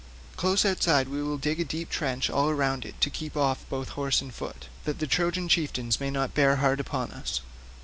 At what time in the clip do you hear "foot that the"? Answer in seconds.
4.33-5.05